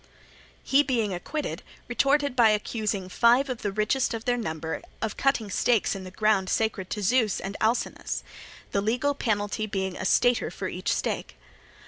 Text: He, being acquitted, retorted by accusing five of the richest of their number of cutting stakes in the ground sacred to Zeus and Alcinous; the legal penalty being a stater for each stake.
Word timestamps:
He, 0.63 0.81
being 0.81 1.13
acquitted, 1.13 1.61
retorted 1.87 2.35
by 2.35 2.49
accusing 2.49 3.07
five 3.07 3.49
of 3.51 3.59
the 3.61 3.71
richest 3.71 4.15
of 4.15 4.25
their 4.25 4.35
number 4.35 4.81
of 4.99 5.15
cutting 5.15 5.51
stakes 5.51 5.93
in 5.93 6.05
the 6.05 6.09
ground 6.09 6.49
sacred 6.49 6.89
to 6.89 7.03
Zeus 7.03 7.39
and 7.39 7.55
Alcinous; 7.61 8.23
the 8.71 8.81
legal 8.81 9.13
penalty 9.13 9.67
being 9.67 9.95
a 9.95 10.05
stater 10.05 10.49
for 10.49 10.67
each 10.67 10.91
stake. 10.91 11.35